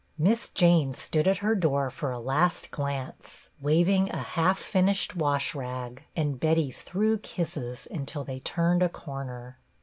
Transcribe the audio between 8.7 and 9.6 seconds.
a corner.